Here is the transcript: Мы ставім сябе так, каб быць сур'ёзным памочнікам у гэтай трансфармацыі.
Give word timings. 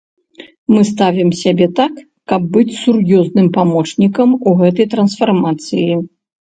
Мы 0.73 0.79
ставім 0.91 1.29
сябе 1.41 1.67
так, 1.81 1.93
каб 2.33 2.41
быць 2.57 2.77
сур'ёзным 2.81 3.47
памочнікам 3.61 4.29
у 4.47 4.59
гэтай 4.67 4.93
трансфармацыі. 4.99 5.91